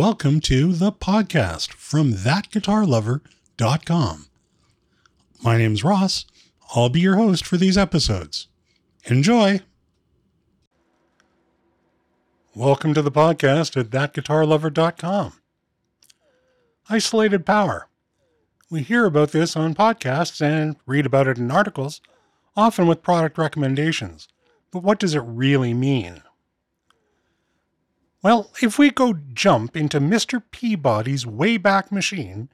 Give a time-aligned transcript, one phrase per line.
[0.00, 4.26] Welcome to the podcast from thatguitarlover.com.
[5.42, 6.24] My name's Ross.
[6.74, 8.48] I'll be your host for these episodes.
[9.04, 9.60] Enjoy.
[12.54, 15.34] Welcome to the podcast at thatguitarlover.com.
[16.88, 17.88] Isolated power.
[18.70, 22.00] We hear about this on podcasts and read about it in articles,
[22.56, 24.28] often with product recommendations.
[24.70, 26.22] But what does it really mean?
[28.22, 30.42] Well, if we go jump into Mr.
[30.50, 32.50] Peabody's Wayback Machine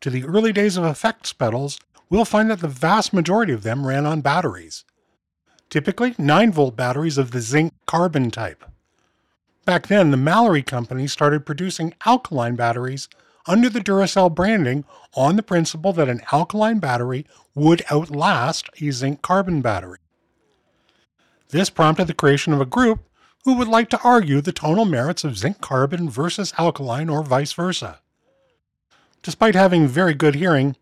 [0.00, 1.78] to the early days of effects pedals,
[2.10, 4.84] we'll find that the vast majority of them ran on batteries.
[5.70, 8.64] Typically, 9 volt batteries of the zinc carbon type.
[9.64, 13.08] Back then, the Mallory Company started producing alkaline batteries
[13.46, 19.22] under the Duracell branding on the principle that an alkaline battery would outlast a zinc
[19.22, 19.98] carbon battery.
[21.48, 23.00] This prompted the creation of a group
[23.48, 27.54] who would like to argue the tonal merits of zinc carbon versus alkaline or vice
[27.54, 27.98] versa.
[29.22, 30.76] Despite having very good hearing,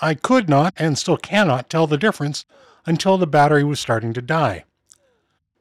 [0.00, 2.44] I could not and still cannot tell the difference
[2.86, 4.62] until the battery was starting to die.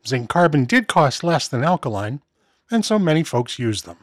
[0.06, 2.22] Zinc carbon did cost less than alkaline,
[2.70, 3.98] and so many folks used them.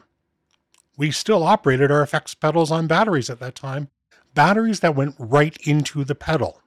[0.97, 3.87] We still operated our effects pedals on batteries at that time,
[4.33, 6.61] batteries that went right into the pedal.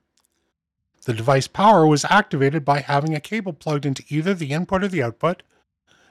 [1.04, 4.88] The device power was activated by having a cable plugged into either the input or
[4.88, 5.42] the output,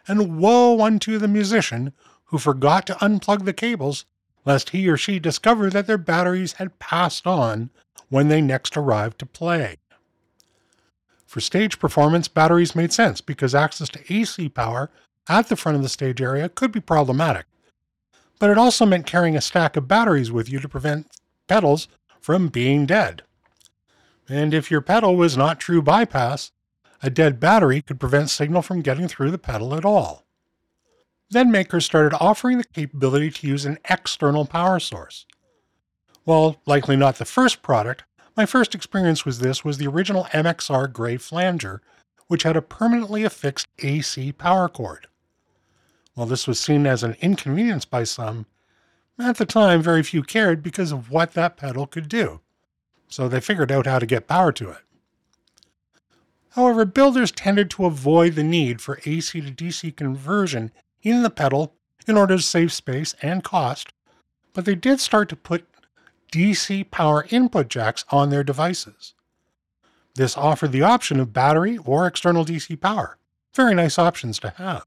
[0.07, 1.94] and woe unto the musician
[2.25, 4.05] who forgot to unplug the cables,
[4.45, 7.69] lest he or she discover that their batteries had passed on
[8.09, 9.77] when they next arrived to play.
[11.25, 14.89] For stage performance, batteries made sense because access to AC power
[15.29, 17.45] at the front of the stage area could be problematic.
[18.39, 21.07] But it also meant carrying a stack of batteries with you to prevent
[21.47, 21.88] pedals
[22.19, 23.23] from being dead.
[24.28, 26.51] And if your pedal was not true bypass,
[27.01, 30.25] a dead battery could prevent signal from getting through the pedal at all.
[31.29, 35.25] Then makers started offering the capability to use an external power source.
[36.23, 38.03] While likely not the first product,
[38.38, 41.81] my first experience with this was the original MXR Gray Flanger,
[42.28, 45.07] which had a permanently affixed AC power cord.
[46.13, 48.45] While this was seen as an inconvenience by some,
[49.17, 52.41] at the time very few cared because of what that pedal could do,
[53.07, 54.81] so they figured out how to get power to it.
[56.51, 61.75] However, builders tended to avoid the need for AC to DC conversion in the pedal
[62.07, 63.94] in order to save space and cost,
[64.53, 65.66] but they did start to put
[66.31, 69.13] DC power input jacks on their devices.
[70.16, 73.17] This offered the option of battery or external DC power.
[73.53, 74.85] Very nice options to have.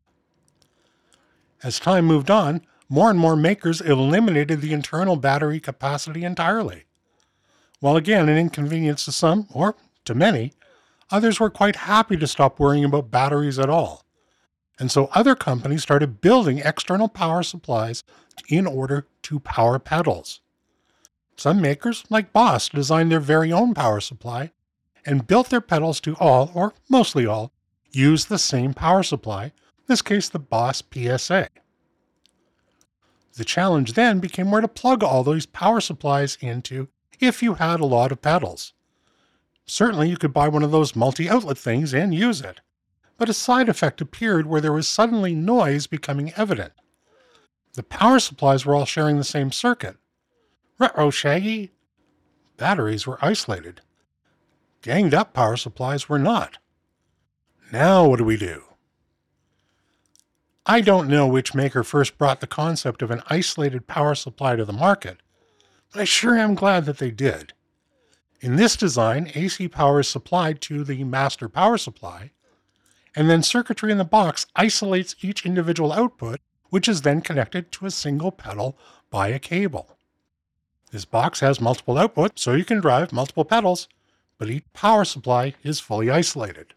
[1.62, 2.60] As time moved on,
[2.90, 6.84] more and more makers eliminated the internal battery capacity entirely.
[7.80, 10.52] While again an inconvenience to some, or to many,
[11.14, 14.04] Others were quite happy to stop worrying about batteries at all.
[14.80, 18.02] And so other companies started building external power supplies
[18.48, 20.40] in order to power pedals.
[21.36, 24.50] Some makers, like Boss, designed their very own power supply
[25.06, 27.52] and built their pedals to all, or mostly all,
[27.92, 29.52] use the same power supply, in
[29.86, 31.48] this case the Boss PSA.
[33.36, 36.88] The challenge then became where to plug all those power supplies into
[37.20, 38.74] if you had a lot of pedals.
[39.66, 42.60] Certainly, you could buy one of those multi outlet things and use it.
[43.16, 46.72] But a side effect appeared where there was suddenly noise becoming evident.
[47.74, 49.96] The power supplies were all sharing the same circuit.
[50.78, 51.72] Retro Shaggy!
[52.56, 53.80] Batteries were isolated.
[54.82, 56.58] Ganged up power supplies were not.
[57.72, 58.64] Now, what do we do?
[60.66, 64.64] I don't know which maker first brought the concept of an isolated power supply to
[64.64, 65.18] the market,
[65.92, 67.52] but I sure am glad that they did.
[68.44, 72.32] In this design, AC power is supplied to the master power supply,
[73.16, 77.86] and then circuitry in the box isolates each individual output, which is then connected to
[77.86, 78.76] a single pedal
[79.08, 79.96] by a cable.
[80.92, 83.88] This box has multiple outputs, so you can drive multiple pedals,
[84.36, 86.74] but each power supply is fully isolated.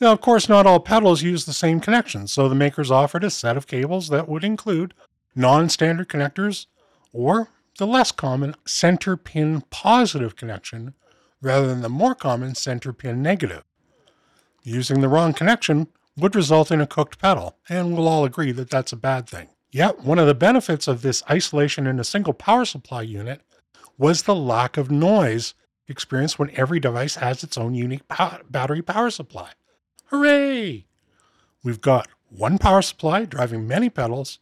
[0.00, 3.30] Now, of course, not all pedals use the same connection, so the makers offered a
[3.30, 4.94] set of cables that would include
[5.36, 6.64] non standard connectors
[7.12, 10.94] or the less common center pin positive connection
[11.40, 13.64] rather than the more common center pin negative.
[14.62, 18.70] Using the wrong connection would result in a cooked pedal, and we'll all agree that
[18.70, 19.48] that's a bad thing.
[19.70, 23.40] Yet, one of the benefits of this isolation in a single power supply unit
[23.98, 25.54] was the lack of noise
[25.88, 28.02] experienced when every device has its own unique
[28.50, 29.50] battery power supply.
[30.06, 30.86] Hooray!
[31.64, 34.38] We've got one power supply driving many pedals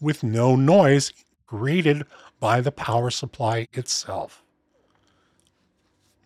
[0.00, 1.12] with no noise
[1.46, 2.04] created
[2.40, 4.42] by the power supply itself.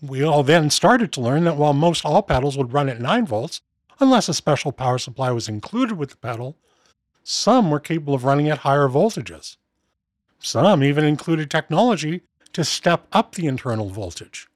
[0.00, 3.26] We all then started to learn that while most all pedals would run at 9
[3.26, 3.60] volts,
[4.00, 6.56] unless a special power supply was included with the pedal,
[7.22, 9.56] some were capable of running at higher voltages.
[10.40, 12.22] Some even included technology
[12.52, 14.48] to step up the internal voltage.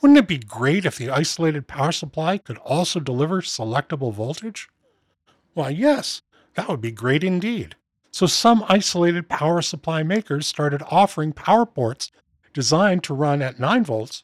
[0.00, 4.68] Wouldn't it be great if the isolated power supply could also deliver selectable voltage?
[5.54, 6.20] Why, yes,
[6.56, 7.74] that would be great indeed.
[8.14, 12.12] So some isolated power supply makers started offering power ports
[12.52, 14.22] designed to run at 9 volts,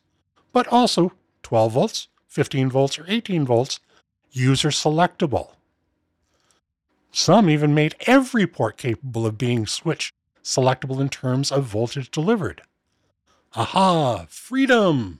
[0.53, 1.11] but also
[1.43, 3.81] 12 volts, 15 volts, or 18 volts,
[4.31, 5.55] user selectable.
[7.11, 10.15] Some even made every port capable of being switch
[10.45, 12.63] selectable in terms of voltage delivered.
[13.57, 15.19] Aha, freedom!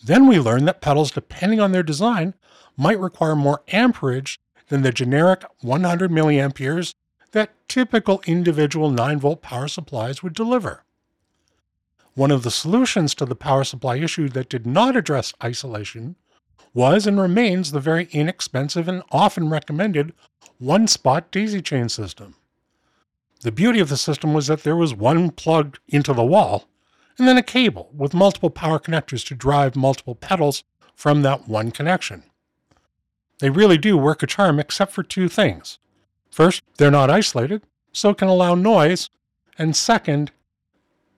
[0.00, 2.34] Then we learned that pedals, depending on their design,
[2.76, 4.38] might require more amperage
[4.68, 6.94] than the generic 100 milliamperes
[7.32, 10.84] that typical individual 9 volt power supplies would deliver.
[12.14, 16.16] One of the solutions to the power supply issue that did not address isolation
[16.72, 20.12] was and remains the very inexpensive and often recommended
[20.58, 22.34] one spot daisy chain system.
[23.42, 26.64] The beauty of the system was that there was one plugged into the wall
[27.18, 30.64] and then a cable with multiple power connectors to drive multiple pedals
[30.94, 32.24] from that one connection.
[33.38, 35.78] They really do work a charm except for two things.
[36.36, 37.62] First, they're not isolated,
[37.94, 39.08] so can allow noise,
[39.56, 40.32] and second,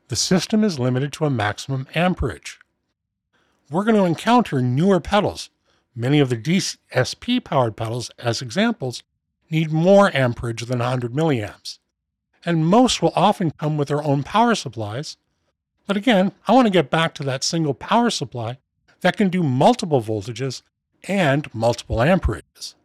[0.07, 2.61] the system is limited to a maximum amperage.
[3.69, 5.51] We're going to encounter newer pedals.
[5.97, 9.03] Many of the DSP powered pedals, as examples,
[9.51, 11.81] need more amperage than 100 milliamps.
[12.45, 15.17] And most will often come with their own power supplies.
[15.89, 18.59] But again, I want to get back to that single power supply
[19.01, 20.63] that can do multiple voltages
[21.09, 22.77] and multiple amperages.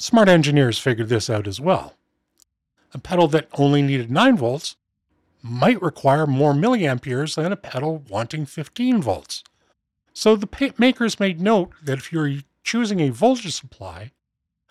[0.00, 1.94] Smart engineers figured this out as well.
[2.94, 4.76] A pedal that only needed 9 volts
[5.42, 9.44] might require more milliamperes than a pedal wanting 15 volts.
[10.14, 14.12] So the makers made note that if you're choosing a voltage supply,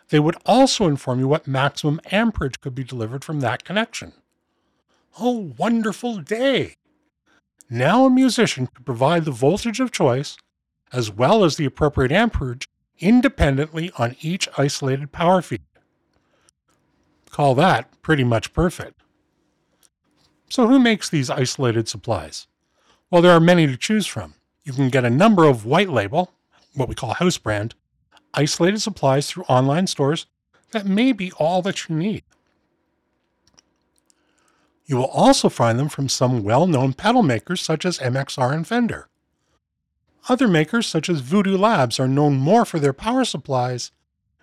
[0.10, 4.14] they would also inform you what maximum amperage could be delivered from that connection.
[5.20, 6.74] Oh, wonderful day!
[7.70, 10.38] Now a musician could provide the voltage of choice
[10.92, 12.68] as well as the appropriate amperage
[13.00, 15.62] independently on each isolated power feed.
[17.30, 19.01] Call that pretty much perfect.
[20.50, 22.48] So, who makes these isolated supplies?
[23.12, 24.36] Well, there are many to choose from.
[24.63, 26.34] You can get a number of white label,
[26.74, 27.75] what we call house brand,
[28.34, 30.25] isolated supplies through online stores
[30.72, 32.24] that may be all that you need.
[34.86, 38.68] You will also find them from some well known pedal makers such as MXR and
[38.68, 39.09] Fender.
[40.30, 43.92] Other makers such as Voodoo Labs are known more for their power supplies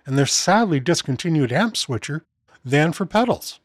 [0.04, 2.24] and their sadly discontinued amp switcher
[2.64, 3.60] than for pedals.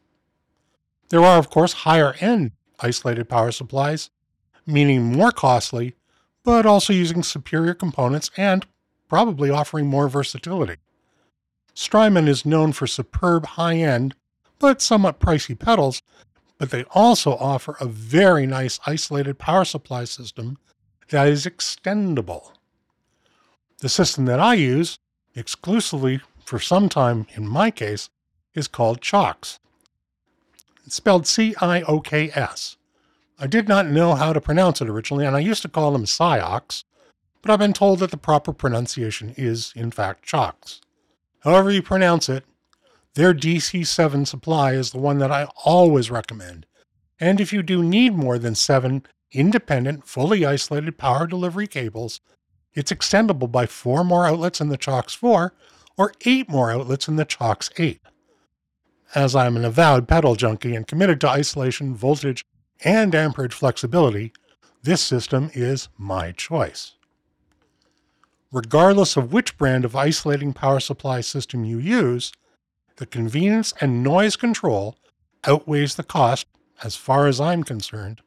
[1.08, 4.10] There are, of course, higher end isolated power supplies,
[4.64, 5.96] meaning more costly,
[6.44, 8.66] but also using superior components and
[9.08, 10.76] probably offering more versatility.
[11.74, 14.14] Strymon is known for superb high end,
[14.60, 16.02] but somewhat pricey pedals,
[16.56, 20.56] but they also offer a very nice isolated power supply system
[21.12, 22.52] that is extendable.
[23.78, 24.98] The system that I use,
[25.34, 28.08] exclusively for some time in my case,
[28.54, 29.58] is called CIOKS.
[30.84, 32.76] It's spelled C I O K S.
[33.38, 36.04] I did not know how to pronounce it originally, and I used to call them
[36.04, 36.84] Psyox,
[37.40, 40.80] but I've been told that the proper pronunciation is, in fact, CIOKS.
[41.40, 42.44] However you pronounce it,
[43.14, 46.64] their DC7 supply is the one that I always recommend.
[47.20, 52.20] And if you do need more than seven independent, fully isolated power delivery cables,
[52.74, 55.54] it's extendable by four more outlets in the CIOKS 4
[55.96, 58.00] or eight more outlets in the CIOKS 8.
[59.14, 62.44] As I'm an avowed pedal junkie and committed to isolation, voltage,
[62.82, 64.32] and amperage flexibility,
[64.82, 66.92] this system is my choice.
[68.50, 72.32] Regardless of which brand of isolating power supply system you use,
[72.96, 74.96] the convenience and noise control
[75.44, 76.46] outweighs the cost
[76.82, 78.20] as far as I'm concerned,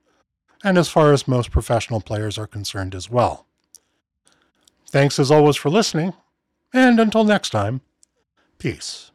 [0.65, 3.45] and as far as most professional players are concerned as well.
[4.89, 6.13] Thanks as always for listening,
[6.73, 7.81] and until next time,
[8.57, 9.11] peace.